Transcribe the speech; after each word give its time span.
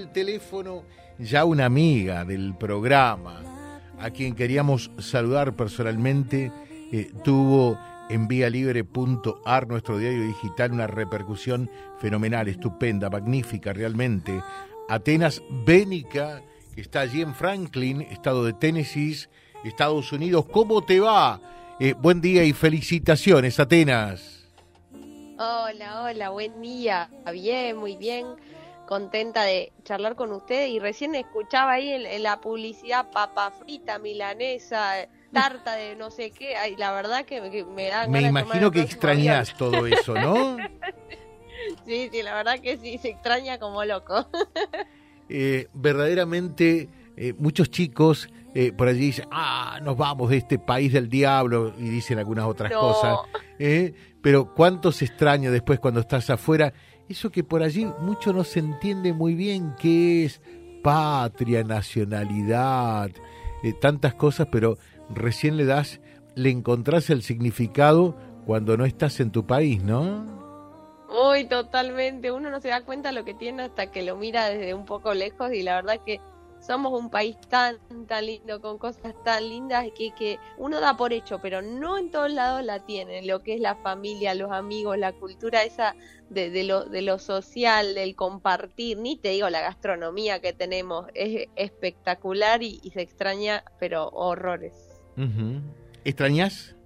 el 0.00 0.08
teléfono 0.12 0.82
ya 1.18 1.44
una 1.44 1.66
amiga 1.66 2.24
del 2.24 2.54
programa, 2.56 3.42
a 3.98 4.10
quien 4.10 4.34
queríamos 4.34 4.90
saludar 4.98 5.54
personalmente, 5.54 6.50
eh, 6.90 7.12
tuvo 7.22 7.78
en 8.08 8.26
vialibre.ar, 8.26 9.68
nuestro 9.68 9.98
diario 9.98 10.26
digital, 10.26 10.72
una 10.72 10.86
repercusión 10.86 11.70
fenomenal, 11.98 12.48
estupenda, 12.48 13.10
magnífica 13.10 13.72
realmente. 13.72 14.42
Atenas 14.88 15.42
Bénica, 15.66 16.42
que 16.74 16.80
está 16.80 17.00
allí 17.00 17.20
en 17.20 17.34
Franklin, 17.34 18.00
estado 18.00 18.44
de 18.44 18.54
Tennessee, 18.54 19.26
Estados 19.64 20.10
Unidos. 20.12 20.46
¿Cómo 20.50 20.82
te 20.82 20.98
va? 20.98 21.40
Eh, 21.78 21.92
buen 21.92 22.20
día 22.20 22.44
y 22.44 22.54
felicitaciones, 22.54 23.60
Atenas. 23.60 24.48
Hola, 25.38 26.02
hola, 26.02 26.30
buen 26.30 26.60
día. 26.60 27.10
Bien, 27.32 27.76
muy 27.76 27.96
bien. 27.96 28.26
Contenta 28.90 29.44
de 29.44 29.72
charlar 29.84 30.16
con 30.16 30.32
ustedes 30.32 30.68
y 30.68 30.80
recién 30.80 31.14
escuchaba 31.14 31.74
ahí 31.74 31.90
en, 31.90 32.24
la 32.24 32.40
publicidad 32.40 33.08
papa 33.12 33.52
frita, 33.52 34.00
milanesa, 34.00 35.06
tarta 35.32 35.76
de 35.76 35.94
no 35.94 36.10
sé 36.10 36.32
qué. 36.32 36.56
Ay, 36.56 36.74
la 36.74 36.90
verdad 36.90 37.24
que, 37.24 37.40
me 37.40 37.86
da 37.86 38.08
Me 38.08 38.22
imagino 38.22 38.72
que 38.72 38.80
extrañas 38.80 39.56
todo 39.56 39.86
eso, 39.86 40.14
¿no? 40.14 40.56
sí, 41.86 42.08
sí, 42.10 42.22
la 42.24 42.34
verdad 42.34 42.58
que 42.58 42.78
sí, 42.78 42.98
se 42.98 43.10
extraña 43.10 43.60
como 43.60 43.84
loco. 43.84 44.26
Eh, 45.32 45.68
verdaderamente, 45.72 46.88
eh, 47.16 47.34
muchos 47.38 47.70
chicos 47.70 48.28
eh, 48.52 48.72
por 48.72 48.88
allí 48.88 48.98
dicen, 48.98 49.28
ah, 49.30 49.78
nos 49.80 49.96
vamos 49.96 50.28
de 50.30 50.38
este 50.38 50.58
país 50.58 50.92
del 50.92 51.08
diablo, 51.08 51.72
y 51.78 51.88
dicen 51.88 52.18
algunas 52.18 52.46
otras 52.46 52.72
cosas. 52.72 53.16
pero 54.20 54.52
cuánto 54.52 54.90
se 54.90 55.04
extraña 55.04 55.52
después 55.52 55.78
cuando 55.78 56.00
estás 56.00 56.30
afuera, 56.30 56.72
eso 57.10 57.30
que 57.30 57.42
por 57.42 57.62
allí 57.62 57.86
mucho 58.00 58.32
no 58.32 58.44
se 58.44 58.60
entiende 58.60 59.12
muy 59.12 59.34
bien 59.34 59.74
qué 59.78 60.24
es 60.24 60.40
patria, 60.82 61.64
nacionalidad, 61.64 63.10
tantas 63.80 64.14
cosas, 64.14 64.48
pero 64.50 64.78
recién 65.10 65.56
le 65.56 65.64
das, 65.64 66.00
le 66.36 66.50
encontrás 66.50 67.10
el 67.10 67.22
significado 67.22 68.16
cuando 68.46 68.76
no 68.76 68.84
estás 68.84 69.18
en 69.20 69.32
tu 69.32 69.46
país, 69.46 69.82
¿no? 69.82 70.24
Uy, 71.10 71.44
totalmente. 71.44 72.30
Uno 72.30 72.50
no 72.50 72.60
se 72.60 72.68
da 72.68 72.82
cuenta 72.82 73.10
lo 73.10 73.24
que 73.24 73.34
tiene 73.34 73.64
hasta 73.64 73.90
que 73.90 74.02
lo 74.02 74.16
mira 74.16 74.48
desde 74.48 74.74
un 74.74 74.84
poco 74.86 75.12
lejos 75.12 75.52
y 75.52 75.62
la 75.62 75.74
verdad 75.74 76.00
que 76.06 76.20
somos 76.60 76.98
un 76.98 77.10
país 77.10 77.36
tan, 77.48 77.78
tan 78.06 78.26
lindo, 78.26 78.60
con 78.60 78.78
cosas 78.78 79.14
tan 79.24 79.48
lindas 79.48 79.86
que, 79.96 80.12
que 80.12 80.38
uno 80.58 80.80
da 80.80 80.96
por 80.96 81.12
hecho, 81.12 81.40
pero 81.40 81.62
no 81.62 81.98
en 81.98 82.10
todos 82.10 82.30
lados 82.30 82.64
la 82.64 82.84
tiene. 82.84 83.22
Lo 83.22 83.42
que 83.42 83.54
es 83.54 83.60
la 83.60 83.76
familia, 83.76 84.34
los 84.34 84.52
amigos, 84.52 84.98
la 84.98 85.12
cultura 85.12 85.62
esa 85.64 85.94
de, 86.28 86.50
de, 86.50 86.64
lo, 86.64 86.84
de 86.84 87.02
lo 87.02 87.18
social, 87.18 87.94
del 87.94 88.14
compartir, 88.14 88.98
ni 88.98 89.16
te 89.16 89.30
digo 89.30 89.48
la 89.50 89.60
gastronomía 89.60 90.40
que 90.40 90.52
tenemos, 90.52 91.06
es 91.14 91.48
espectacular 91.56 92.62
y, 92.62 92.80
y 92.82 92.90
se 92.90 93.02
extraña, 93.02 93.64
pero 93.78 94.08
horrores. 94.10 94.74
¿Extrañas? 96.04 96.76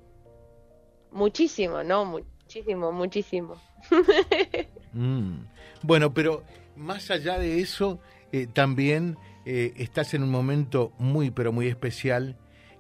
Muchísimo, 1.13 1.83
¿no? 1.85 2.05
Muchísimo, 2.05 2.93
muchísimo. 2.93 3.57
Mm. 4.97 5.47
Bueno, 5.83 6.15
pero 6.15 6.45
más 6.77 7.11
allá 7.11 7.37
de 7.37 7.61
eso, 7.61 7.99
eh, 8.31 8.47
también 8.47 9.19
eh, 9.45 9.73
estás 9.77 10.15
en 10.15 10.23
un 10.23 10.31
momento 10.31 10.93
muy, 10.99 11.31
pero 11.31 11.53
muy 11.53 11.69
especial, 11.69 12.39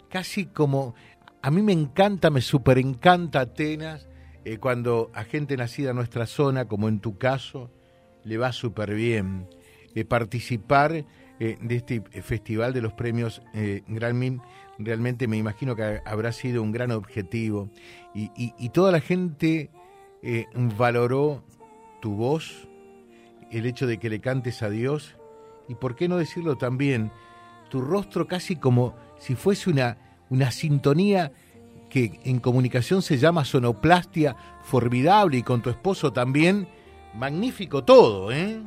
casi 0.08 0.46
como... 0.46 0.94
A 1.42 1.50
mí 1.50 1.60
me 1.60 1.72
encanta, 1.72 2.30
me 2.30 2.40
super 2.40 2.78
encanta 2.78 3.40
Atenas, 3.40 4.08
eh, 4.46 4.56
cuando 4.56 5.10
a 5.14 5.24
gente 5.24 5.56
nacida 5.56 5.90
en 5.90 5.96
nuestra 5.96 6.26
zona, 6.26 6.66
como 6.66 6.88
en 6.88 7.00
tu 7.00 7.18
caso, 7.18 7.70
le 8.24 8.38
va 8.38 8.52
súper 8.52 8.94
bien. 8.94 9.46
participar 10.08 11.04
de 11.38 11.76
este 11.76 12.00
festival 12.22 12.72
de 12.72 12.80
los 12.80 12.94
premios 12.94 13.42
Grammy 13.86 14.40
realmente 14.78 15.28
me 15.28 15.36
imagino 15.36 15.76
que 15.76 16.00
habrá 16.04 16.32
sido 16.32 16.62
un 16.62 16.72
gran 16.72 16.90
objetivo. 16.90 17.70
Y, 18.14 18.68
toda 18.70 18.92
la 18.92 19.00
gente 19.00 19.70
eh, 20.22 20.46
valoró 20.54 21.44
tu 22.00 22.14
voz, 22.14 22.68
el 23.50 23.66
hecho 23.66 23.86
de 23.86 23.98
que 23.98 24.10
le 24.10 24.20
cantes 24.20 24.62
a 24.62 24.70
Dios, 24.70 25.16
y 25.68 25.74
por 25.74 25.96
qué 25.96 26.08
no 26.08 26.16
decirlo 26.16 26.56
también, 26.56 27.10
tu 27.68 27.80
rostro 27.80 28.26
casi 28.26 28.56
como 28.56 28.94
si 29.18 29.34
fuese 29.34 29.70
una, 29.70 29.96
una 30.30 30.50
sintonía 30.50 31.32
que 31.88 32.20
en 32.24 32.40
comunicación 32.40 33.02
se 33.02 33.18
llama 33.18 33.44
sonoplastia 33.44 34.36
formidable 34.62 35.38
y 35.38 35.42
con 35.42 35.62
tu 35.62 35.70
esposo 35.70 36.12
también, 36.12 36.68
magnífico 37.14 37.84
todo, 37.84 38.32
¿eh? 38.32 38.60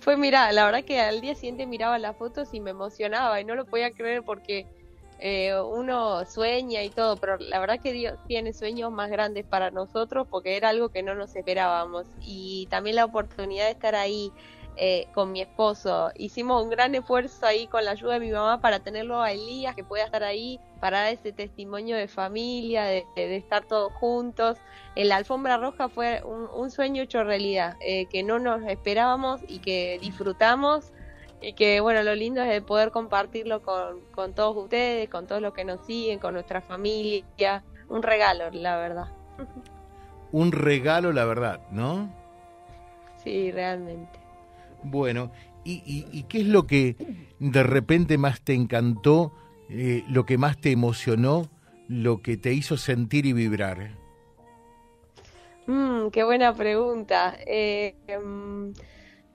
fue, 0.00 0.16
mira, 0.16 0.52
la 0.52 0.64
verdad 0.64 0.84
que 0.84 1.00
al 1.00 1.20
día 1.20 1.34
siguiente 1.34 1.66
miraba 1.66 1.98
las 1.98 2.16
fotos 2.16 2.48
y 2.52 2.60
me 2.60 2.70
emocionaba 2.70 3.40
y 3.40 3.44
no 3.44 3.54
lo 3.54 3.64
podía 3.64 3.90
creer 3.90 4.22
porque 4.22 4.66
eh, 5.24 5.54
uno 5.60 6.24
sueña 6.26 6.82
y 6.82 6.90
todo, 6.90 7.16
pero 7.16 7.38
la 7.38 7.60
verdad 7.60 7.78
que 7.80 7.92
Dios 7.92 8.18
tiene 8.26 8.52
sueños 8.52 8.90
más 8.90 9.08
grandes 9.08 9.44
para 9.44 9.70
nosotros 9.70 10.26
porque 10.28 10.56
era 10.56 10.70
algo 10.70 10.88
que 10.88 11.04
no 11.04 11.14
nos 11.14 11.36
esperábamos. 11.36 12.06
Y 12.20 12.66
también 12.70 12.96
la 12.96 13.04
oportunidad 13.04 13.66
de 13.66 13.70
estar 13.70 13.94
ahí 13.94 14.32
eh, 14.76 15.06
con 15.12 15.32
mi 15.32 15.40
esposo. 15.40 16.10
Hicimos 16.16 16.62
un 16.62 16.70
gran 16.70 16.94
esfuerzo 16.94 17.44
ahí 17.44 17.66
con 17.66 17.84
la 17.84 17.90
ayuda 17.90 18.14
de 18.14 18.20
mi 18.20 18.30
mamá 18.30 18.60
para 18.60 18.80
tenerlo 18.80 19.20
a 19.20 19.32
Elías, 19.32 19.74
que 19.74 19.84
pueda 19.84 20.04
estar 20.04 20.22
ahí 20.22 20.58
para 20.80 21.02
dar 21.02 21.12
ese 21.12 21.32
testimonio 21.32 21.96
de 21.96 22.08
familia, 22.08 22.84
de, 22.84 23.04
estar 23.16 23.64
todos 23.64 23.92
juntos. 23.92 24.58
En 24.94 25.08
la 25.08 25.16
alfombra 25.16 25.58
roja 25.58 25.88
fue 25.88 26.22
un, 26.24 26.70
sueño 26.70 27.02
hecho 27.02 27.22
realidad, 27.22 27.76
eh, 27.80 28.06
que 28.06 28.22
no 28.22 28.38
nos 28.38 28.62
esperábamos 28.62 29.40
y 29.46 29.58
que 29.58 29.98
disfrutamos. 30.00 30.92
Y 31.40 31.54
que 31.54 31.80
bueno, 31.80 32.02
lo 32.02 32.14
lindo 32.14 32.40
es 32.40 32.62
poder 32.62 32.92
compartirlo 32.92 33.62
con, 33.62 34.00
con 34.12 34.32
todos 34.32 34.56
ustedes, 34.56 35.08
con 35.10 35.26
todos 35.26 35.42
los 35.42 35.52
que 35.52 35.64
nos 35.64 35.84
siguen, 35.84 36.18
con 36.18 36.34
nuestra 36.34 36.62
familia. 36.62 37.62
Un 37.88 38.02
regalo, 38.02 38.48
la 38.52 38.76
verdad. 38.76 39.08
Un 40.32 40.50
regalo, 40.50 41.12
la 41.12 41.26
verdad, 41.26 41.60
¿no? 41.70 42.08
Sí, 43.22 43.50
realmente. 43.50 44.21
Bueno, 44.84 45.30
¿y, 45.64 46.22
qué 46.24 46.40
es 46.40 46.46
lo 46.46 46.66
que 46.66 46.96
de 47.38 47.62
repente 47.62 48.18
más 48.18 48.40
te 48.40 48.54
encantó, 48.54 49.32
eh, 49.68 50.04
lo 50.08 50.26
que 50.26 50.38
más 50.38 50.60
te 50.60 50.70
emocionó, 50.70 51.48
lo 51.88 52.22
que 52.22 52.36
te 52.36 52.52
hizo 52.52 52.76
sentir 52.76 53.26
y 53.26 53.32
vibrar? 53.32 53.96
Mm, 55.66 56.08
qué 56.08 56.24
buena 56.24 56.54
pregunta. 56.54 57.36
Eh, 57.46 57.94
em, 58.08 58.72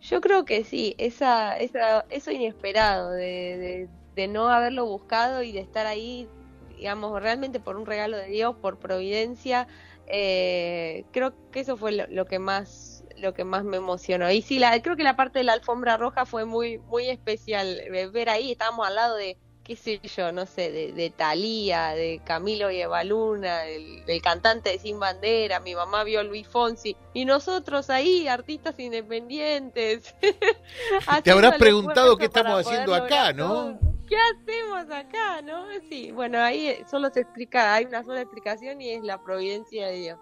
yo 0.01 0.21
creo 0.21 0.45
que 0.45 0.63
sí, 0.63 0.95
esa, 0.97 1.57
esa, 1.57 2.05
eso 2.09 2.31
inesperado 2.31 3.11
de, 3.11 3.87
de, 4.15 4.27
no 4.27 4.49
haberlo 4.49 4.85
buscado 4.85 5.43
y 5.43 5.51
de 5.51 5.61
estar 5.61 5.85
ahí, 5.85 6.27
digamos, 6.75 7.21
realmente 7.21 7.59
por 7.59 7.77
un 7.77 7.85
regalo 7.85 8.17
de 8.17 8.27
Dios, 8.27 8.55
por 8.57 8.77
providencia, 8.77 9.67
eh, 10.07 11.05
creo 11.11 11.33
que 11.51 11.59
eso 11.61 11.77
fue 11.77 11.91
lo 11.91 12.25
que 12.25 12.39
más 12.39 12.86
lo 13.19 13.33
que 13.33 13.43
más 13.43 13.63
me 13.63 13.77
emocionó. 13.77 14.31
Y 14.31 14.41
sí, 14.41 14.59
la, 14.59 14.81
creo 14.81 14.95
que 14.95 15.03
la 15.03 15.15
parte 15.15 15.39
de 15.39 15.45
la 15.45 15.53
alfombra 15.53 15.97
roja 15.97 16.25
fue 16.25 16.45
muy, 16.45 16.77
muy 16.79 17.09
especial. 17.09 17.81
Ver 18.11 18.29
ahí, 18.29 18.51
estábamos 18.51 18.87
al 18.87 18.95
lado 18.95 19.15
de, 19.15 19.37
qué 19.67 19.75
sé 19.75 19.99
yo, 20.15 20.31
no 20.31 20.45
sé, 20.45 20.71
de, 20.71 20.93
de 20.93 21.09
Talía, 21.09 21.89
de 21.89 22.21
Camilo 22.23 22.71
y 22.71 22.79
Evaluna, 22.79 23.59
del, 23.59 24.05
del, 24.05 24.21
cantante 24.21 24.69
de 24.69 24.79
Sin 24.79 24.97
Bandera, 24.97 25.59
mi 25.59 25.75
mamá 25.75 26.05
vio 26.05 26.21
a 26.21 26.23
Luis 26.23 26.47
Fonsi, 26.47 26.95
y 27.13 27.25
nosotros 27.25 27.89
ahí, 27.89 28.29
artistas 28.29 28.79
independientes. 28.79 30.15
Te 31.23 31.31
habrás 31.31 31.57
preguntado 31.57 32.17
qué 32.17 32.25
estamos 32.25 32.65
haciendo 32.65 32.95
acá, 32.95 33.33
¿no? 33.33 33.77
¿Qué 34.07 34.15
hacemos 34.15 34.89
acá, 34.89 35.41
no? 35.41 35.65
Sí, 35.89 36.11
bueno, 36.11 36.39
ahí 36.39 36.77
solo 36.89 37.09
se 37.09 37.19
explica, 37.19 37.73
hay 37.73 37.85
una 37.85 38.05
sola 38.05 38.21
explicación 38.21 38.79
y 38.79 38.91
es 38.91 39.03
la 39.03 39.21
providencia 39.21 39.87
de 39.87 39.95
Dios. 39.97 40.19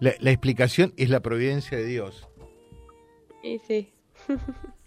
La, 0.00 0.30
explicación 0.30 0.92
es 0.96 1.10
la 1.10 1.20
providencia 1.20 1.78
de 1.78 1.86
Dios. 1.86 2.28
Sí, 3.42 3.60
sí. 3.66 3.92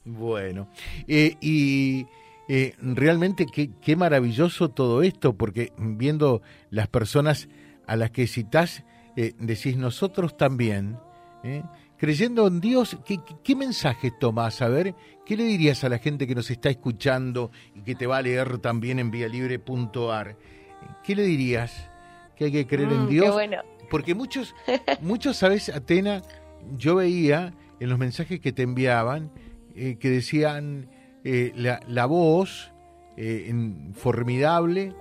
bueno, 0.06 0.70
eh, 1.08 1.36
y 1.42 2.06
eh, 2.48 2.76
realmente 2.80 3.46
qué, 3.46 3.70
qué, 3.82 3.96
maravilloso 3.96 4.70
todo 4.70 5.04
esto, 5.04 5.36
porque 5.36 5.72
viendo 5.78 6.42
las 6.70 6.88
personas 6.88 7.50
a 7.86 7.96
las 7.96 8.12
que 8.12 8.28
citas, 8.28 8.84
eh, 9.16 9.34
decís 9.40 9.78
nosotros 9.78 10.38
también, 10.38 10.98
creyendo 11.98 12.48
en 12.48 12.60
Dios, 12.60 12.98
¿qué, 13.06 13.20
¿qué, 13.44 13.56
mensaje 13.56 14.12
tomás? 14.12 14.62
A 14.62 14.68
ver, 14.68 14.96
¿qué 15.26 15.36
le 15.36 15.44
dirías 15.44 15.84
a 15.84 15.90
la 15.90 15.98
gente 15.98 16.28
que 16.28 16.36
nos 16.36 16.52
está 16.52 16.70
escuchando 16.70 17.52
y 17.76 17.82
que 17.82 17.96
te 17.96 18.06
va 18.06 18.18
a 18.18 18.22
leer 18.22 18.60
también 18.60 19.00
en 19.00 19.12
vialibre.ar? 19.12 20.38
¿Qué 21.04 21.16
le 21.16 21.24
dirías? 21.24 21.90
¿Que 22.36 22.46
hay 22.46 22.52
que 22.52 22.68
creer 22.68 22.92
en 22.92 23.06
mm, 23.06 23.10
Dios? 23.10 23.26
Qué 23.26 23.32
bueno 23.32 23.77
porque 23.90 24.16
muchos, 24.16 24.56
muchos, 25.02 25.38
¿sabes, 25.38 25.70
Atena? 25.70 26.22
Yo 26.78 26.96
veía 26.96 27.54
en 27.80 27.90
los 27.90 28.00
mensajes 28.00 28.40
que 28.40 28.52
te 28.52 28.64
enviaban 28.64 29.32
eh, 29.76 29.98
que 30.00 30.10
decían 30.10 30.90
eh, 31.24 31.54
la, 31.56 32.06
voz 32.06 32.72
eh, 33.16 33.54
formidable 33.94 34.94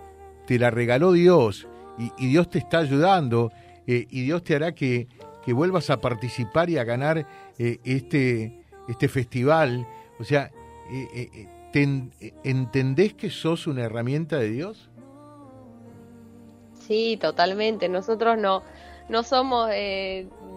te 0.46 0.58
la 0.58 0.70
regaló 0.70 1.12
Dios 1.12 1.66
y, 1.98 2.26
Dios 2.26 2.50
te 2.50 2.58
está 2.58 2.78
ayudando 2.78 3.52
y 3.86 4.24
Dios 4.24 4.42
te 4.42 4.56
hará 4.56 4.74
que, 4.74 5.06
que 5.46 5.52
vuelvas 5.52 5.90
a 5.90 6.00
participar 6.00 6.68
y 6.70 6.76
a 6.76 6.82
ganar 6.82 7.24
eh, 7.56 7.78
este, 7.84 8.58
este 8.88 9.06
festival. 9.06 9.86
O 10.18 10.24
sea, 10.24 10.50
eh, 10.90 11.46
¿entendés 12.42 13.14
que 13.14 13.30
sos 13.30 13.68
una 13.68 13.84
herramienta 13.84 14.38
de 14.38 14.50
Dios? 14.50 14.90
Sí, 16.86 17.16
totalmente. 17.16 17.88
Nosotros 17.88 18.38
no, 18.38 18.62
no 19.08 19.22
somos 19.22 19.70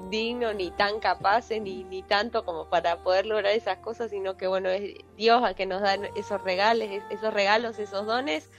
dignos 0.10 0.56
ni 0.56 0.72
tan 0.72 1.00
capaces 1.00 1.62
ni, 1.62 1.84
ni 1.84 2.04
tanto 2.04 2.46
como 2.46 2.66
para 2.66 2.98
poder 3.04 3.26
lograr 3.26 3.54
esas 3.54 3.78
cosas, 3.78 4.12
sino 4.12 4.38
que 4.38 4.48
bueno, 4.48 4.70
es 4.70 4.96
Dios 5.18 5.44
al 5.44 5.56
que 5.56 5.66
nos 5.66 5.82
da 5.82 5.96
esos 6.16 6.44
regalos, 6.44 6.88
esos 7.10 7.34
regalos, 7.34 7.80
esos 7.80 8.06
dones. 8.06 8.50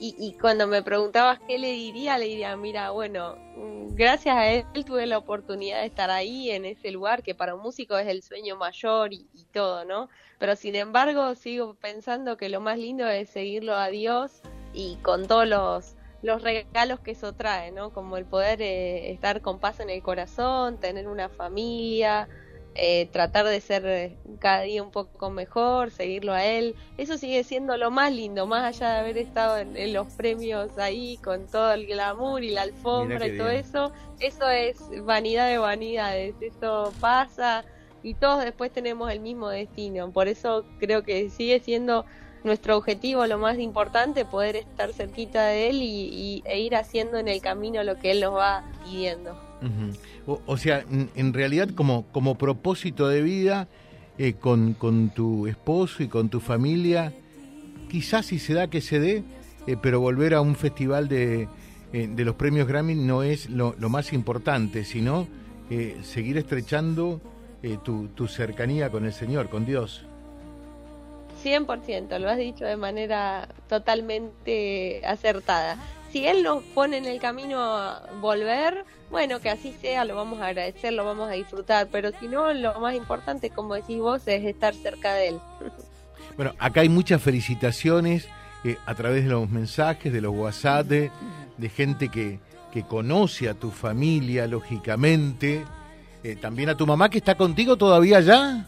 Y, 0.00 0.14
y, 0.16 0.38
cuando 0.38 0.68
me 0.68 0.80
preguntabas 0.80 1.40
qué 1.48 1.58
le 1.58 1.72
diría, 1.72 2.18
le 2.18 2.26
diría, 2.26 2.56
mira, 2.56 2.90
bueno, 2.92 3.34
gracias 3.94 4.36
a 4.36 4.46
él 4.46 4.64
tuve 4.86 5.06
la 5.06 5.18
oportunidad 5.18 5.80
de 5.80 5.86
estar 5.86 6.08
ahí 6.08 6.52
en 6.52 6.64
ese 6.66 6.92
lugar 6.92 7.24
que 7.24 7.34
para 7.34 7.56
un 7.56 7.62
músico 7.62 7.98
es 7.98 8.06
el 8.06 8.22
sueño 8.22 8.54
mayor 8.54 9.12
y, 9.12 9.26
y 9.34 9.44
todo, 9.52 9.84
¿no? 9.84 10.08
Pero 10.38 10.54
sin 10.54 10.76
embargo 10.76 11.34
sigo 11.34 11.74
pensando 11.74 12.36
que 12.36 12.48
lo 12.48 12.60
más 12.60 12.78
lindo 12.78 13.08
es 13.08 13.28
seguirlo 13.30 13.74
a 13.74 13.88
Dios 13.88 14.40
y 14.72 14.94
con 15.02 15.26
todos 15.26 15.48
los 15.48 15.97
los 16.22 16.42
regalos 16.42 17.00
que 17.00 17.12
eso 17.12 17.32
trae, 17.32 17.70
¿no? 17.70 17.90
Como 17.90 18.16
el 18.16 18.24
poder 18.24 18.60
eh, 18.62 19.12
estar 19.12 19.40
con 19.40 19.58
paz 19.58 19.80
en 19.80 19.90
el 19.90 20.02
corazón, 20.02 20.78
tener 20.78 21.06
una 21.08 21.28
familia, 21.28 22.28
eh, 22.74 23.08
tratar 23.12 23.46
de 23.46 23.60
ser 23.60 23.86
eh, 23.86 24.16
cada 24.38 24.62
día 24.62 24.82
un 24.82 24.90
poco 24.90 25.30
mejor, 25.30 25.90
seguirlo 25.90 26.32
a 26.32 26.44
él. 26.44 26.76
Eso 26.96 27.18
sigue 27.18 27.42
siendo 27.44 27.76
lo 27.76 27.90
más 27.90 28.12
lindo, 28.12 28.46
más 28.46 28.64
allá 28.64 28.92
de 28.92 28.98
haber 29.00 29.18
estado 29.18 29.58
en, 29.58 29.92
los 29.92 30.12
premios 30.14 30.76
ahí 30.78 31.16
con 31.18 31.48
todo 31.48 31.72
el 31.72 31.86
glamour 31.86 32.42
y 32.42 32.50
la 32.50 32.62
alfombra 32.62 33.26
y 33.26 33.36
todo 33.36 33.50
eso. 33.50 33.92
Eso 34.20 34.48
es 34.48 34.76
vanidad 35.04 35.48
de 35.48 35.58
vanidades, 35.58 36.36
eso 36.40 36.92
pasa 37.00 37.64
y 38.02 38.14
todos 38.14 38.44
después 38.44 38.72
tenemos 38.72 39.10
el 39.10 39.20
mismo 39.20 39.48
destino. 39.48 40.12
Por 40.12 40.28
eso 40.28 40.64
creo 40.78 41.02
que 41.02 41.30
sigue 41.30 41.60
siendo 41.60 42.06
nuestro 42.44 42.76
objetivo, 42.76 43.26
lo 43.26 43.38
más 43.38 43.58
importante, 43.58 44.24
poder 44.24 44.56
estar 44.56 44.92
cerquita 44.92 45.46
de 45.46 45.70
él 45.70 45.82
y, 45.82 46.42
e 46.44 46.60
ir 46.60 46.76
haciendo 46.76 47.18
en 47.18 47.28
el 47.28 47.40
camino 47.40 47.82
lo 47.82 47.98
que 47.98 48.10
él 48.12 48.20
nos 48.20 48.34
va 48.34 48.64
pidiendo. 48.84 49.38
o, 50.26 50.56
sea, 50.56 50.84
en 50.88 51.32
realidad 51.32 51.70
como, 51.74 52.06
como 52.12 52.36
propósito 52.36 53.08
de 53.08 53.22
vida, 53.22 53.68
eh, 54.20 54.32
con, 54.32 54.74
con, 54.74 55.10
tu 55.10 55.46
esposo 55.46 56.02
y 56.02 56.08
con 56.08 56.28
tu 56.28 56.40
familia, 56.40 57.12
quizás 57.88 58.26
si 58.26 58.40
se 58.40 58.52
da 58.52 58.68
que 58.68 58.80
se 58.80 58.98
dé, 58.98 59.22
eh, 59.68 59.76
pero 59.80 60.00
volver 60.00 60.34
a 60.34 60.40
un 60.40 60.56
festival 60.56 61.06
de, 61.06 61.46
eh, 61.92 62.08
de 62.12 62.24
los 62.24 62.34
premios 62.34 62.66
Grammy 62.66 62.96
no 62.96 63.22
es 63.22 63.48
lo, 63.48 63.76
lo 63.78 63.88
más 63.88 64.12
importante, 64.12 64.84
sino 64.84 65.28
seguir 66.02 66.38
estrechando 66.38 67.20
tu, 67.84 68.08
tu 68.08 68.26
cercanía 68.26 68.88
con 68.88 69.04
el 69.04 69.12
Señor, 69.12 69.50
con 69.50 69.66
Dios. 69.66 70.06
100%, 71.42 72.18
lo 72.18 72.30
has 72.30 72.38
dicho 72.38 72.64
de 72.64 72.76
manera 72.76 73.48
totalmente 73.68 75.02
acertada. 75.04 75.76
Si 76.10 76.26
Él 76.26 76.42
nos 76.42 76.62
pone 76.62 76.96
en 76.96 77.04
el 77.04 77.20
camino 77.20 77.60
a 77.60 78.02
volver, 78.20 78.84
bueno, 79.10 79.40
que 79.40 79.50
así 79.50 79.74
sea, 79.80 80.04
lo 80.04 80.16
vamos 80.16 80.40
a 80.40 80.48
agradecer, 80.48 80.92
lo 80.92 81.04
vamos 81.04 81.28
a 81.28 81.32
disfrutar, 81.32 81.88
pero 81.90 82.10
si 82.18 82.28
no, 82.28 82.52
lo 82.52 82.78
más 82.80 82.94
importante, 82.94 83.50
como 83.50 83.74
decís 83.74 83.98
vos, 83.98 84.26
es 84.26 84.44
estar 84.44 84.74
cerca 84.74 85.14
de 85.14 85.28
Él. 85.28 85.40
Bueno, 86.36 86.54
acá 86.60 86.82
hay 86.82 86.88
muchas 86.88 87.20
felicitaciones 87.20 88.28
eh, 88.62 88.76
a 88.86 88.94
través 88.94 89.24
de 89.24 89.30
los 89.30 89.50
mensajes, 89.50 90.12
de 90.12 90.20
los 90.20 90.32
WhatsApp, 90.32 90.86
de, 90.86 91.10
gente 91.68 92.10
que, 92.10 92.38
que, 92.72 92.84
conoce 92.84 93.48
a 93.48 93.54
tu 93.54 93.72
familia, 93.72 94.46
lógicamente. 94.46 95.64
Eh, 96.22 96.36
también 96.36 96.68
a 96.68 96.76
tu 96.76 96.86
mamá 96.86 97.10
que 97.10 97.18
está 97.18 97.34
contigo 97.34 97.76
todavía 97.76 98.20
ya. 98.20 98.66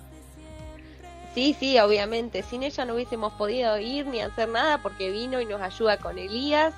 Sí, 1.35 1.55
sí, 1.59 1.79
obviamente. 1.79 2.43
Sin 2.43 2.63
ella 2.63 2.85
no 2.85 2.95
hubiésemos 2.95 3.33
podido 3.35 3.79
ir 3.79 4.07
ni 4.07 4.21
hacer 4.21 4.49
nada 4.49 4.79
porque 4.83 5.11
vino 5.11 5.41
y 5.41 5.47
nos 5.47 5.61
ayuda 5.61 5.97
con 5.99 6.19
Elías. 6.19 6.75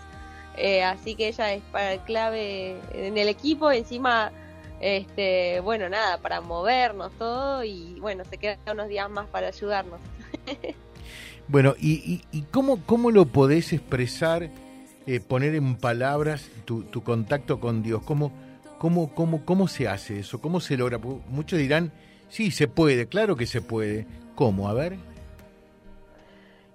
Eh, 0.57 0.83
así 0.83 1.15
que 1.15 1.29
ella 1.29 1.55
es 1.55 1.63
para 1.73 1.97
clave 2.05 2.77
en 2.93 3.17
el 3.17 3.29
equipo. 3.29 3.71
Encima, 3.71 4.31
este, 4.81 5.61
bueno, 5.61 5.89
nada, 5.89 6.19
para 6.19 6.41
movernos 6.41 7.13
todo 7.19 7.65
y 7.65 7.99
bueno, 8.01 8.25
se 8.25 8.37
quedan 8.37 8.59
unos 8.73 8.89
días 8.89 9.09
más 9.09 9.27
para 9.29 9.49
ayudarnos. 9.49 10.01
bueno, 11.49 11.75
¿y, 11.81 12.23
y, 12.31 12.43
cómo, 12.51 12.85
cómo 12.85 13.11
lo 13.11 13.25
podés 13.25 13.73
expresar, 13.73 14.51
eh, 15.07 15.21
poner 15.21 15.55
en 15.55 15.77
palabras 15.77 16.49
tu, 16.67 16.83
tu 16.83 17.03
contacto 17.03 17.59
con 17.59 17.83
Dios? 17.83 18.03
¿Cómo, 18.05 18.33
cómo, 18.79 19.15
cómo, 19.15 19.47
¿Cómo 19.47 19.67
se 19.67 19.89
hace 19.89 20.19
eso? 20.19 20.43
¿Cómo 20.43 20.61
se 20.61 20.77
logra? 20.77 20.99
Muchos 20.99 21.59
dirán, 21.59 21.91
sí, 22.33 22.51
se 22.51 22.67
puede, 22.67 23.07
claro 23.07 23.37
que 23.37 23.47
se 23.47 23.61
puede 23.61 24.07
¿Cómo? 24.35 24.69
A 24.69 24.75
ver. 24.75 24.97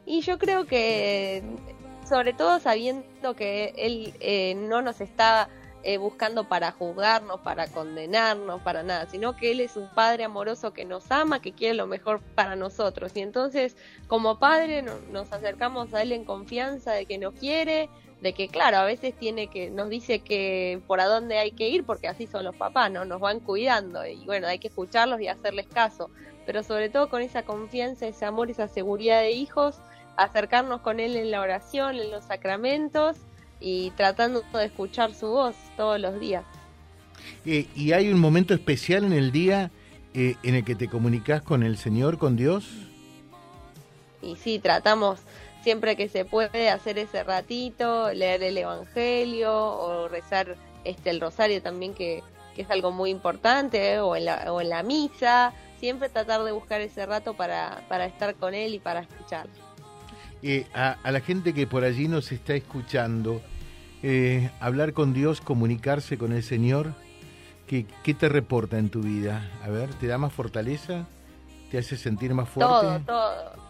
Y 0.05 0.21
yo 0.21 0.37
creo 0.37 0.65
que, 0.65 1.43
sobre 2.07 2.33
todo 2.33 2.59
sabiendo 2.59 3.35
que 3.35 3.73
él 3.75 4.13
eh, 4.19 4.55
no 4.55 4.81
nos 4.81 5.01
está 5.01 5.49
eh, 5.83 5.97
buscando 5.97 6.47
para 6.47 6.71
juzgarnos, 6.71 7.39
para 7.41 7.67
condenarnos, 7.67 8.61
para 8.61 8.83
nada, 8.83 9.05
sino 9.09 9.35
que 9.35 9.51
Él 9.51 9.59
es 9.59 9.77
un 9.77 9.87
Padre 9.89 10.23
amoroso 10.25 10.73
que 10.73 10.85
nos 10.85 11.11
ama, 11.11 11.41
que 11.41 11.53
quiere 11.53 11.75
lo 11.75 11.87
mejor 11.87 12.19
para 12.35 12.55
nosotros. 12.55 13.11
Y 13.15 13.21
entonces, 13.21 13.77
como 14.07 14.39
Padre, 14.39 14.81
nos 14.81 15.31
acercamos 15.31 15.93
a 15.93 16.01
Él 16.01 16.11
en 16.11 16.25
confianza 16.25 16.91
de 16.93 17.05
que 17.05 17.17
nos 17.17 17.33
quiere, 17.35 17.89
de 18.21 18.33
que 18.33 18.47
claro, 18.47 18.77
a 18.77 18.85
veces 18.85 19.13
tiene 19.17 19.47
que, 19.47 19.69
nos 19.69 19.89
dice 19.89 20.19
que 20.19 20.81
por 20.87 20.99
a 20.99 21.05
dónde 21.05 21.37
hay 21.37 21.51
que 21.51 21.69
ir, 21.69 21.83
porque 21.83 22.07
así 22.07 22.25
son 22.25 22.45
los 22.45 22.55
papás, 22.55 22.91
¿no? 22.91 23.05
Nos 23.05 23.19
van 23.19 23.39
cuidando 23.39 24.05
y 24.05 24.25
bueno, 24.25 24.47
hay 24.47 24.59
que 24.59 24.69
escucharlos 24.69 25.21
y 25.21 25.27
hacerles 25.27 25.67
caso, 25.67 26.09
pero 26.45 26.63
sobre 26.63 26.89
todo 26.89 27.09
con 27.09 27.21
esa 27.21 27.43
confianza, 27.43 28.07
ese 28.07 28.25
amor, 28.25 28.49
esa 28.49 28.67
seguridad 28.67 29.21
de 29.21 29.31
hijos, 29.31 29.75
acercarnos 30.15 30.81
con 30.81 30.99
él 30.99 31.15
en 31.15 31.29
la 31.29 31.41
oración, 31.41 31.95
en 31.97 32.09
los 32.09 32.25
sacramentos 32.25 33.17
y 33.59 33.91
tratando 33.91 34.43
de 34.53 34.65
escuchar 34.65 35.13
su 35.13 35.27
voz 35.27 35.55
todos 35.75 35.99
los 35.99 36.19
días. 36.19 36.43
Eh, 37.45 37.67
¿Y 37.75 37.91
hay 37.91 38.09
un 38.09 38.19
momento 38.19 38.53
especial 38.53 39.03
en 39.03 39.13
el 39.13 39.31
día 39.31 39.71
eh, 40.13 40.35
en 40.43 40.55
el 40.55 40.63
que 40.63 40.75
te 40.75 40.87
comunicas 40.87 41.41
con 41.41 41.63
el 41.63 41.77
Señor, 41.77 42.17
con 42.17 42.35
Dios? 42.35 42.67
Y 44.21 44.35
sí, 44.35 44.59
tratamos 44.59 45.19
siempre 45.67 45.97
que 45.97 46.07
se 46.07 46.23
puede 46.23 46.69
hacer 46.69 46.97
ese 46.97 47.25
ratito, 47.25 48.13
leer 48.13 48.41
el 48.41 48.57
Evangelio 48.57 49.53
o 49.53 50.07
rezar 50.07 50.55
este 50.85 51.09
el 51.09 51.19
rosario 51.19 51.61
también 51.61 51.93
que, 51.93 52.23
es 52.55 52.71
algo 52.71 52.91
muy 52.91 53.09
importante 53.09 53.99
o 53.99 54.15
en 54.15 54.23
la, 54.23 54.53
o 54.53 54.61
en 54.61 54.69
la 54.69 54.81
misa, 54.81 55.51
siempre 55.77 56.07
tratar 56.07 56.41
de 56.45 56.53
buscar 56.53 56.79
ese 56.79 57.05
rato 57.05 57.33
para, 57.33 57.83
para 57.89 58.05
estar 58.05 58.35
con 58.35 58.53
él 58.53 58.75
y 58.75 58.79
para 58.79 59.01
escuchar. 59.01 59.47
Eh, 60.41 60.65
a, 60.73 60.95
la 61.03 61.19
gente 61.19 61.53
que 61.53 61.67
por 61.67 61.83
allí 61.83 62.07
nos 62.07 62.31
está 62.31 62.53
escuchando, 62.53 63.41
eh, 64.03 64.49
hablar 64.61 64.93
con 64.93 65.13
Dios, 65.13 65.41
comunicarse 65.41 66.17
con 66.17 66.31
el 66.31 66.43
Señor, 66.43 66.93
¿qué, 67.67 67.85
¿qué 68.03 68.13
te 68.13 68.29
reporta 68.29 68.77
en 68.77 68.89
tu 68.89 69.01
vida? 69.01 69.51
A 69.65 69.69
ver, 69.69 69.93
¿te 69.95 70.07
da 70.07 70.17
más 70.17 70.31
fortaleza? 70.31 71.05
¿Te 71.69 71.77
hace 71.77 71.97
sentir 71.97 72.33
más 72.33 72.47
fuerte? 72.47 72.71
Todo, 72.71 72.99
todo 73.01 73.66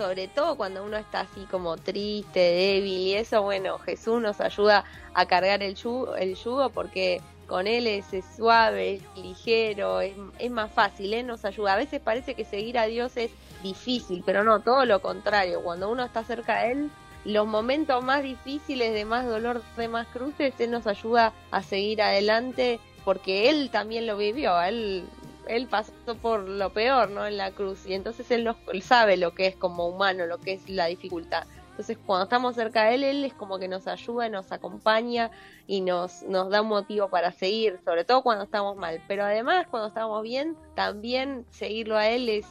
sobre 0.00 0.28
todo 0.28 0.56
cuando 0.56 0.82
uno 0.82 0.96
está 0.96 1.20
así 1.20 1.44
como 1.50 1.76
triste, 1.76 2.40
débil 2.40 2.96
y 2.96 3.14
eso, 3.16 3.42
bueno, 3.42 3.78
Jesús 3.80 4.22
nos 4.22 4.40
ayuda 4.40 4.82
a 5.12 5.26
cargar 5.26 5.62
el 5.62 5.74
yugo, 5.74 6.70
porque 6.70 7.20
con 7.46 7.66
él 7.66 7.86
es, 7.86 8.06
suave, 8.34 9.02
ligero, 9.14 10.00
es, 10.00 10.14
es, 10.38 10.50
más 10.50 10.72
fácil, 10.72 11.12
él 11.12 11.26
nos 11.26 11.44
ayuda. 11.44 11.74
A 11.74 11.76
veces 11.76 12.00
parece 12.00 12.34
que 12.34 12.46
seguir 12.46 12.78
a 12.78 12.86
Dios 12.86 13.14
es 13.18 13.30
difícil, 13.62 14.22
pero 14.24 14.42
no, 14.42 14.60
todo 14.60 14.86
lo 14.86 15.02
contrario, 15.02 15.62
cuando 15.62 15.90
uno 15.90 16.02
está 16.02 16.24
cerca 16.24 16.62
de 16.62 16.72
él, 16.72 16.90
los 17.26 17.46
momentos 17.46 18.02
más 18.02 18.22
difíciles, 18.22 18.94
de 18.94 19.04
más 19.04 19.26
dolor, 19.26 19.62
de 19.76 19.88
más 19.88 20.06
cruces, 20.06 20.54
él 20.60 20.70
nos 20.70 20.86
ayuda 20.86 21.34
a 21.50 21.62
seguir 21.62 22.00
adelante 22.00 22.80
porque 23.04 23.50
él 23.50 23.68
también 23.70 24.06
lo 24.06 24.16
vivió, 24.16 24.58
él 24.62 25.04
él 25.50 25.66
pasó 25.66 25.92
por 26.22 26.48
lo 26.48 26.72
peor, 26.72 27.10
¿no? 27.10 27.26
En 27.26 27.36
la 27.36 27.50
cruz 27.50 27.86
y 27.86 27.94
entonces 27.94 28.30
él, 28.30 28.44
nos, 28.44 28.56
sabe 28.82 29.16
lo 29.16 29.34
que 29.34 29.46
es 29.46 29.56
como 29.56 29.86
humano, 29.86 30.26
lo 30.26 30.38
que 30.38 30.54
es 30.54 30.68
la 30.68 30.86
dificultad. 30.86 31.46
Entonces 31.70 31.98
cuando 32.04 32.24
estamos 32.24 32.54
cerca 32.54 32.84
de 32.84 32.94
él, 32.94 33.04
él 33.04 33.24
es 33.24 33.34
como 33.34 33.58
que 33.58 33.68
nos 33.68 33.86
ayuda, 33.86 34.28
nos 34.28 34.52
acompaña 34.52 35.30
y 35.66 35.80
nos, 35.80 36.22
nos 36.24 36.50
da 36.50 36.62
un 36.62 36.68
motivo 36.68 37.08
para 37.08 37.32
seguir, 37.32 37.80
sobre 37.84 38.04
todo 38.04 38.22
cuando 38.22 38.44
estamos 38.44 38.76
mal. 38.76 39.02
Pero 39.08 39.24
además 39.24 39.66
cuando 39.70 39.88
estamos 39.88 40.22
bien, 40.22 40.56
también 40.74 41.46
seguirlo 41.50 41.96
a 41.96 42.08
él 42.08 42.28
es 42.28 42.46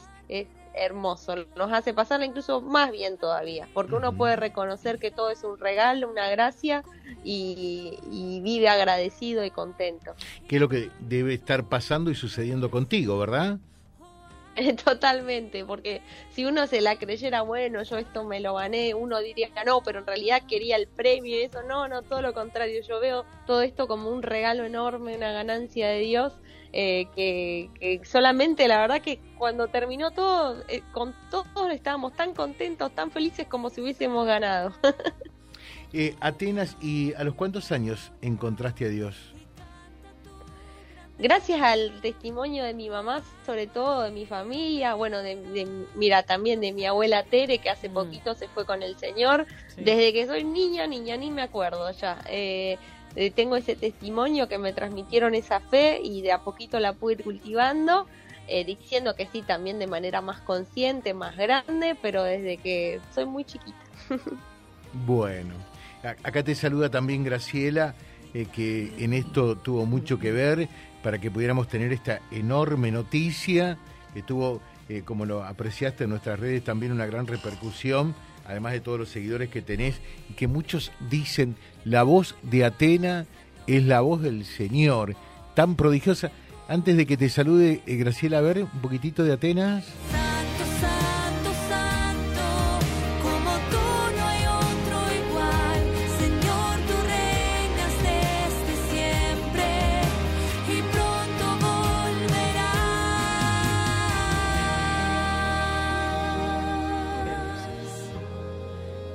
hermoso, 0.74 1.36
nos 1.56 1.72
hace 1.72 1.94
pasarla 1.94 2.26
incluso 2.26 2.62
más 2.62 2.92
bien 2.92 3.18
todavía, 3.18 3.68
porque 3.74 3.96
uno 3.96 4.14
puede 4.14 4.36
reconocer 4.36 5.00
que 5.00 5.12
todo 5.12 5.30
es 5.32 5.44
un 5.44 5.58
regalo, 5.58 6.10
una 6.10 6.30
gracia 6.30 6.84
y, 7.24 7.98
vive 8.44 8.70
agradecido 8.70 9.44
y 9.44 9.52
contento. 9.52 10.14
¿Qué 10.48 10.56
es 10.56 10.62
lo 10.62 10.70
que 10.70 10.90
debe 11.00 11.34
estar 11.34 11.66
pasando 11.66 12.12
y 12.12 12.16
sucediendo 12.16 12.72
contigo, 12.72 13.18
verdad? 13.18 13.60
Totalmente, 14.84 15.66
porque 15.66 16.02
si 16.32 16.46
uno 16.46 16.68
se 16.68 16.82
la 16.82 16.98
creyera, 16.98 17.42
bueno, 17.42 17.84
yo 17.84 17.98
esto 17.98 18.24
me 18.24 18.40
lo 18.40 18.56
gané, 18.56 18.94
uno 18.94 19.20
diría 19.20 19.50
que 19.50 19.64
no, 19.66 19.82
pero 19.82 20.00
en 20.00 20.08
realidad 20.08 20.44
quería 20.48 20.76
el 20.76 20.88
premio 20.88 21.38
y 21.38 21.42
eso, 21.42 21.64
no, 21.64 21.88
no, 21.88 22.02
todo 22.02 22.22
lo 22.22 22.34
contrario, 22.34 22.82
yo 22.88 23.00
veo 23.00 23.26
todo 23.46 23.62
esto 23.62 23.88
como 23.88 24.10
un 24.10 24.22
regalo 24.22 24.66
enorme, 24.66 25.16
una 25.16 25.32
ganancia 25.32 25.90
de 25.90 26.00
Dios 26.00 26.34
eh, 26.72 27.08
que, 27.16 28.02
solamente 28.04 28.68
la 28.68 28.82
verdad 28.82 29.02
que 29.02 29.20
cuando 29.38 29.68
terminó 29.68 30.12
todo, 30.12 30.64
eh, 30.68 30.82
con 30.92 31.16
todos 31.32 31.48
estábamos 31.72 32.14
tan 32.14 32.34
contentos, 32.34 32.94
tan 32.94 33.12
felices 33.12 33.48
como 33.48 33.70
si 33.70 33.82
hubiésemos 33.82 34.26
ganado. 34.26 34.74
Eh, 35.92 36.16
Atenas, 36.20 36.78
¿y 36.82 37.16
a 37.16 37.24
los 37.24 37.34
cuántos 37.34 37.72
años 37.72 38.12
encontraste 38.22 38.86
a 38.86 38.90
Dios? 38.90 39.34
Gracias 41.20 41.62
al 41.62 42.00
testimonio 42.02 42.64
de 42.64 42.74
mi 42.74 42.90
mamá, 42.90 43.22
sobre 43.46 43.68
todo 43.68 44.04
de 44.04 44.12
mi 44.12 44.26
familia, 44.26 44.94
bueno, 44.94 45.20
de, 45.20 45.68
mira, 45.96 46.24
también 46.24 46.62
de 46.62 46.72
mi 46.72 46.86
abuela 46.86 47.24
Tere, 47.24 47.58
que 47.58 47.70
hace 47.70 47.90
mm. 47.90 47.94
poquito 47.94 48.36
se 48.36 48.48
fue 48.48 48.66
con 48.66 48.82
el 48.84 48.98
Señor. 48.98 49.46
Desde 49.76 50.14
que 50.14 50.26
soy 50.26 50.46
niña, 50.46 50.88
niña, 50.88 51.18
ni 51.18 51.30
me 51.30 51.42
acuerdo 51.42 51.92
ya. 51.92 52.22
Eh, 52.30 52.78
eh, 53.18 53.32
tengo 53.32 53.58
ese 53.58 53.76
testimonio 53.76 54.48
que 54.48 54.58
me 54.58 54.72
transmitieron 54.72 55.36
esa 55.36 55.60
fe 55.60 56.00
y 56.02 56.22
de 56.22 56.32
a 56.32 56.40
poquito 56.40 56.80
la 56.80 56.94
pude 56.94 57.16
ir 57.16 57.24
cultivando, 57.24 58.08
eh, 58.48 58.64
diciendo 58.64 59.16
que 59.16 59.28
sí, 59.28 59.42
también 59.42 59.78
de 59.78 59.88
manera 59.88 60.22
más 60.22 60.40
consciente, 60.40 61.14
más 61.14 61.36
grande, 61.36 61.98
pero 62.02 62.24
desde 62.24 62.58
que 62.58 63.02
soy 63.14 63.26
muy 63.26 63.44
chiquita. 63.44 63.78
bueno, 65.06 65.54
acá 66.02 66.44
te 66.44 66.56
saluda 66.56 66.90
también 66.90 67.26
Graciela, 67.26 67.94
eh, 68.34 68.46
que 68.46 68.94
en 69.04 69.14
esto 69.14 69.58
tuvo 69.58 69.86
mucho 69.86 70.20
que 70.20 70.32
ver 70.32 70.70
para 71.04 71.20
que 71.20 71.32
pudiéramos 71.32 71.68
tener 71.68 71.94
esta 71.94 72.22
enorme 72.32 72.92
noticia, 72.92 73.78
que 74.14 74.24
tuvo, 74.24 74.62
como 75.06 75.26
lo 75.26 75.44
apreciaste 75.44 76.06
en 76.06 76.10
nuestras 76.10 76.40
redes, 76.40 76.64
también 76.64 76.92
una 76.92 77.06
gran 77.06 77.28
repercusión 77.28 78.16
además 78.50 78.74
de 78.74 78.82
todos 78.82 78.98
los 79.00 79.10
seguidores 79.10 79.50
que 79.50 79.62
tenés, 79.62 80.02
y 80.28 80.34
que 80.34 80.48
muchos 80.48 80.92
dicen, 81.10 81.56
la 81.86 82.02
voz 82.02 82.36
de 82.42 82.66
Atena 82.66 83.28
es 83.68 83.84
la 83.84 84.02
voz 84.02 84.22
del 84.22 84.44
Señor, 84.44 85.16
tan 85.56 85.76
prodigiosa. 85.76 86.32
Antes 86.68 86.98
de 86.98 87.06
que 87.06 87.16
te 87.16 87.30
salude, 87.30 87.82
eh, 87.86 87.96
Graciela, 87.96 88.40
a 88.40 88.42
ver 88.42 88.64
un 88.64 88.82
poquitito 88.82 89.24
de 89.24 89.34
Atenas. 89.34 89.86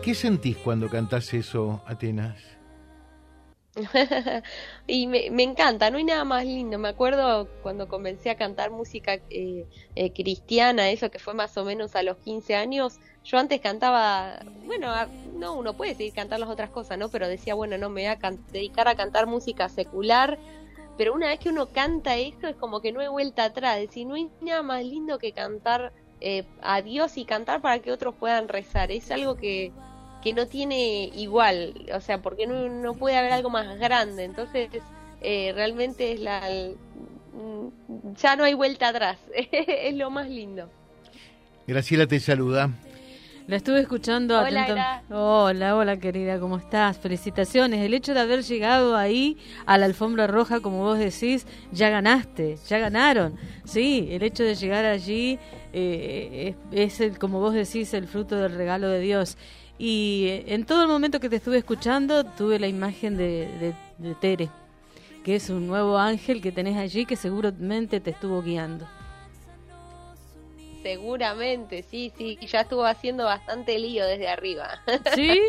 ¿Qué 0.04 0.14
sentís 0.14 0.58
cuando 0.58 0.90
cantás 0.90 1.32
eso, 1.32 1.80
Atenas? 1.86 2.36
y 4.86 5.06
me, 5.06 5.42
encanta, 5.42 5.90
no 5.90 5.96
hay 5.96 6.04
nada 6.04 6.24
más 6.24 6.44
lindo. 6.44 6.78
Me 6.78 6.88
acuerdo 6.88 7.48
cuando 7.62 7.88
comencé 7.88 8.28
a 8.28 8.36
cantar 8.36 8.70
música 8.70 9.14
eh, 9.30 9.66
eh, 9.94 10.12
cristiana, 10.12 10.90
eso 10.90 11.10
que 11.10 11.18
fue 11.18 11.32
más 11.32 11.56
o 11.56 11.64
menos 11.64 11.96
a 11.96 12.02
los 12.02 12.18
15 12.18 12.54
años. 12.54 13.00
Yo 13.24 13.38
antes 13.38 13.62
cantaba, 13.62 14.40
bueno, 14.66 14.92
no, 15.38 15.54
uno 15.54 15.72
puede 15.72 15.94
seguir 15.94 16.12
cantando 16.12 16.44
las 16.44 16.52
otras 16.52 16.68
cosas, 16.68 16.98
¿no? 16.98 17.08
Pero 17.08 17.26
decía, 17.26 17.54
bueno, 17.54 17.78
no 17.78 17.88
me 17.88 18.02
voy 18.02 18.10
a 18.10 18.30
dedicar 18.52 18.88
a 18.88 18.96
cantar 18.96 19.26
música 19.26 19.70
secular. 19.70 20.38
Pero 20.98 21.14
una 21.14 21.28
vez 21.28 21.38
que 21.38 21.48
uno 21.48 21.70
canta 21.70 22.18
eso, 22.18 22.46
es 22.46 22.56
como 22.56 22.82
que 22.82 22.92
no 22.92 23.00
hay 23.00 23.08
vuelta 23.08 23.44
atrás. 23.44 23.78
Es 23.78 23.88
decir, 23.88 24.06
no 24.06 24.16
hay 24.16 24.28
nada 24.42 24.62
más 24.62 24.84
lindo 24.84 25.18
que 25.18 25.32
cantar 25.32 25.94
eh, 26.20 26.44
a 26.60 26.82
Dios 26.82 27.16
y 27.16 27.24
cantar 27.24 27.62
para 27.62 27.78
que 27.80 27.90
otros 27.90 28.14
puedan 28.14 28.48
rezar. 28.48 28.90
Es 28.92 29.10
algo 29.10 29.36
que, 29.36 29.72
que 30.24 30.32
no 30.32 30.46
tiene 30.46 31.10
igual, 31.14 31.74
o 31.94 32.00
sea, 32.00 32.22
porque 32.22 32.46
no, 32.46 32.66
no 32.70 32.94
puede 32.94 33.18
haber 33.18 33.32
algo 33.32 33.50
más 33.50 33.78
grande, 33.78 34.24
entonces 34.24 34.70
eh, 35.20 35.52
realmente 35.54 36.12
es 36.12 36.20
la... 36.20 36.40
Mm, 37.34 38.14
ya 38.16 38.34
no 38.34 38.44
hay 38.44 38.54
vuelta 38.54 38.88
atrás, 38.88 39.18
es 39.34 39.94
lo 39.94 40.10
más 40.10 40.28
lindo. 40.30 40.70
Graciela 41.66 42.06
te 42.06 42.18
saluda. 42.20 42.70
La 43.46 43.56
estuve 43.56 43.80
escuchando 43.80 44.40
hola, 44.40 45.02
Hola, 45.10 45.76
hola 45.76 45.98
querida, 45.98 46.40
¿cómo 46.40 46.56
estás? 46.56 46.96
Felicitaciones. 46.96 47.84
El 47.84 47.92
hecho 47.92 48.14
de 48.14 48.20
haber 48.20 48.42
llegado 48.42 48.96
ahí 48.96 49.36
a 49.66 49.76
la 49.76 49.84
alfombra 49.84 50.26
roja, 50.26 50.60
como 50.60 50.78
vos 50.78 50.98
decís, 50.98 51.46
ya 51.70 51.90
ganaste, 51.90 52.56
ya 52.66 52.78
ganaron. 52.78 53.36
Sí, 53.64 54.08
el 54.10 54.22
hecho 54.22 54.44
de 54.44 54.54
llegar 54.54 54.86
allí 54.86 55.38
eh, 55.74 56.54
es, 56.72 56.94
es 56.94 57.00
el, 57.00 57.18
como 57.18 57.38
vos 57.38 57.52
decís, 57.52 57.92
el 57.92 58.08
fruto 58.08 58.36
del 58.36 58.54
regalo 58.54 58.88
de 58.88 59.00
Dios. 59.00 59.36
Y 59.78 60.42
en 60.46 60.64
todo 60.64 60.82
el 60.82 60.88
momento 60.88 61.18
que 61.18 61.28
te 61.28 61.36
estuve 61.36 61.58
escuchando 61.58 62.24
tuve 62.24 62.58
la 62.58 62.68
imagen 62.68 63.16
de, 63.16 63.74
Tere, 64.20 64.48
que 65.24 65.36
es 65.36 65.50
un 65.50 65.66
nuevo 65.66 65.98
ángel 65.98 66.40
que 66.40 66.52
tenés 66.52 66.76
allí 66.76 67.06
que 67.06 67.16
seguramente 67.16 68.00
te 68.00 68.10
estuvo 68.10 68.40
guiando. 68.42 68.86
Seguramente, 70.82 71.82
sí, 71.82 72.12
sí, 72.16 72.38
ya 72.46 72.60
estuvo 72.60 72.84
haciendo 72.84 73.24
bastante 73.24 73.78
lío 73.78 74.04
desde 74.06 74.28
arriba. 74.28 74.68
¿Sí? 75.14 75.40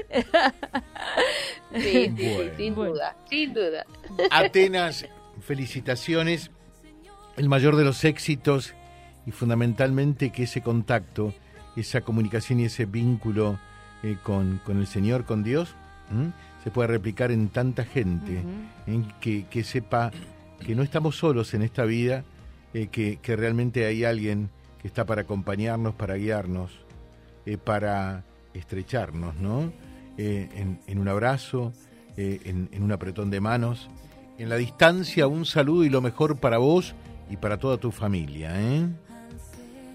sí, 1.74 2.14
sí, 2.18 2.50
sin 2.56 2.74
duda, 2.74 3.16
sin 3.30 3.54
duda. 3.54 3.86
Atenas, 4.32 5.06
felicitaciones, 5.42 6.52
el 7.36 7.50
mayor 7.50 7.76
de 7.76 7.84
los 7.84 8.04
éxitos 8.06 8.74
y 9.26 9.32
fundamentalmente 9.32 10.32
que 10.32 10.44
ese 10.44 10.62
contacto, 10.62 11.34
esa 11.76 12.02
comunicación 12.02 12.62
y 12.62 12.66
ese 12.66 12.86
vínculo 12.86 13.60
eh, 14.04 14.18
con, 14.24 14.62
el 14.68 14.88
Señor, 14.88 15.26
con 15.26 15.44
Dios, 15.44 15.76
se 16.64 16.72
puede 16.72 16.88
replicar 16.88 17.32
en 17.32 17.50
tanta 17.50 17.84
gente, 17.84 18.44
que, 19.20 19.46
que, 19.46 19.64
sepa 19.64 20.12
que 20.60 20.76
no 20.76 20.84
estamos 20.84 21.18
solos 21.18 21.54
en 21.54 21.62
esta 21.62 21.86
vida, 21.86 22.24
eh, 22.74 22.88
que, 22.88 23.18
que, 23.22 23.36
realmente 23.36 23.86
hay 23.86 24.04
alguien 24.04 24.50
que 24.82 24.88
está 24.88 25.06
para 25.06 25.22
acompañarnos, 25.22 25.96
para 25.96 26.16
guiarnos, 26.16 26.72
eh, 27.46 27.58
para 27.58 28.24
estrecharnos, 28.54 29.36
¿no? 29.36 29.72
En, 30.18 30.80
en, 30.88 31.00
un 31.00 31.08
abrazo, 31.10 31.74
en, 32.16 32.70
en 32.72 32.84
un 32.84 32.92
apretón 32.94 33.30
de 33.30 33.42
manos, 33.42 33.90
en 34.38 34.48
la 34.50 34.56
distancia 34.56 35.28
un 35.28 35.46
saludo 35.46 35.84
y 35.84 35.90
lo 35.90 36.02
mejor 36.02 36.38
para 36.38 36.58
vos 36.58 36.96
y 37.30 37.38
para 37.38 37.58
toda 37.58 37.78
tu 37.78 37.92
familia, 37.92 38.52
¿eh? 38.56 38.88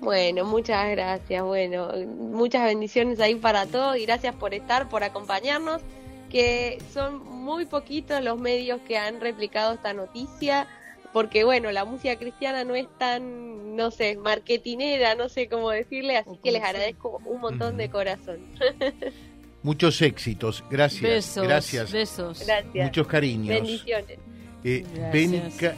Bueno, 0.01 0.45
muchas 0.45 0.91
gracias. 0.91 1.43
Bueno, 1.43 1.93
muchas 2.07 2.65
bendiciones 2.65 3.21
ahí 3.21 3.35
para 3.35 3.67
todos 3.67 3.97
y 3.97 4.07
gracias 4.07 4.35
por 4.35 4.55
estar, 4.55 4.89
por 4.89 5.05
acompañarnos, 5.05 5.83
que 6.31 6.79
son 6.93 7.23
muy 7.29 7.67
poquitos 7.67 8.23
los 8.23 8.39
medios 8.39 8.81
que 8.87 8.97
han 8.97 9.21
replicado 9.21 9.75
esta 9.75 9.93
noticia, 9.93 10.67
porque 11.13 11.45
bueno, 11.45 11.71
la 11.71 11.85
música 11.85 12.17
cristiana 12.17 12.65
no 12.65 12.75
es 12.75 12.87
tan, 12.99 13.77
no 13.77 13.91
sé, 13.91 14.17
marketinera, 14.17 15.15
no 15.15 15.29
sé 15.29 15.49
cómo 15.49 15.71
decirle, 15.71 16.17
así 16.17 16.39
que 16.43 16.53
les 16.53 16.63
agradezco 16.63 17.21
un 17.27 17.41
montón 17.41 17.77
de 17.77 17.91
corazón. 17.91 18.39
Muchos 19.63 20.01
éxitos, 20.01 20.65
gracias. 20.71 21.03
Besos, 21.03 21.47
gracias. 21.47 21.93
Besos. 21.93 22.47
Gracias. 22.47 22.87
Muchos 22.87 23.07
cariños. 23.07 23.49
Bendiciones. 23.49 24.19
Eh, 24.65 24.85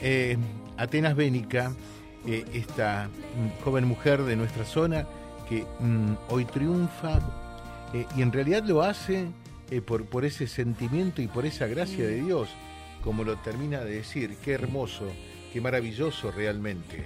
eh, 0.01 0.37
Atenas 0.77 1.15
Bénica 1.15 1.73
eh, 2.25 2.45
esta 2.53 3.09
mm, 3.09 3.63
joven 3.63 3.85
mujer 3.85 4.23
de 4.23 4.35
nuestra 4.35 4.65
zona 4.65 5.05
que 5.47 5.65
mm, 5.79 6.13
hoy 6.29 6.45
triunfa 6.45 7.19
eh, 7.93 8.05
y 8.15 8.21
en 8.21 8.31
realidad 8.31 8.63
lo 8.63 8.81
hace 8.81 9.27
eh, 9.69 9.81
por, 9.81 10.05
por 10.05 10.25
ese 10.25 10.47
sentimiento 10.47 11.21
y 11.21 11.27
por 11.27 11.45
esa 11.45 11.67
gracia 11.67 12.05
de 12.05 12.21
Dios, 12.21 12.49
como 13.03 13.23
lo 13.23 13.35
termina 13.37 13.81
de 13.81 13.95
decir, 13.95 14.37
qué 14.43 14.53
hermoso, 14.53 15.05
qué 15.51 15.61
maravilloso 15.61 16.31
realmente. 16.31 17.05